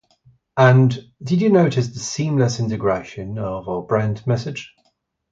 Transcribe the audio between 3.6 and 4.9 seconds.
our brand message?